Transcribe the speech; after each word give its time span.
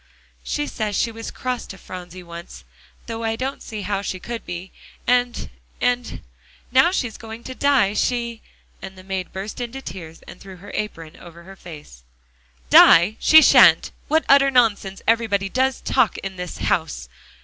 "She 0.43 0.65
says 0.65 0.95
she 0.95 1.11
was 1.11 1.29
cross 1.29 1.67
to 1.67 1.77
Phronsie 1.77 2.23
once 2.23 2.63
though 3.05 3.23
I 3.23 3.35
don't 3.35 3.61
see 3.61 3.83
how 3.83 4.01
she 4.01 4.19
could 4.19 4.43
be, 4.47 4.71
and 5.05 5.47
and 5.79 6.23
now 6.71 6.85
that 6.85 6.95
she's 6.95 7.17
going 7.17 7.43
to 7.43 7.53
die, 7.53 7.93
she" 7.93 8.41
and 8.81 8.97
the 8.97 9.03
maid 9.03 9.31
burst 9.31 9.61
into 9.61 9.79
tears 9.79 10.23
and 10.23 10.41
threw 10.41 10.55
her 10.55 10.71
apron 10.73 11.17
over 11.17 11.43
her 11.43 11.55
face. 11.55 12.01
"Die 12.71 13.15
she 13.19 13.43
shan't! 13.43 13.91
What 14.07 14.25
utter 14.27 14.49
nonsense 14.49 15.03
everybody 15.07 15.49
does 15.49 15.81
talk 15.81 16.17
in 16.17 16.35
this 16.35 16.57
house!" 16.57 17.07